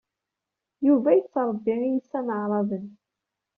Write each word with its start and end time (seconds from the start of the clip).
Yuba 0.87 1.09
yettṛebbi 1.17 1.75
iysan 1.89 2.27
aɛṛaben. 2.35 2.85